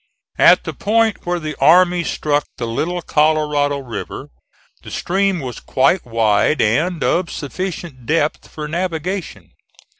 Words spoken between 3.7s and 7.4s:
River, the stream was quite wide and of